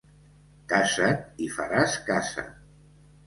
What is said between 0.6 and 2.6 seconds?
Casa't i faràs casa.